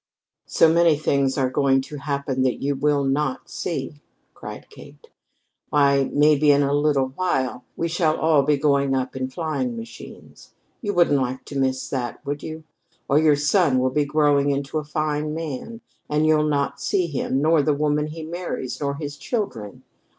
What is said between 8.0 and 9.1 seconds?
all be going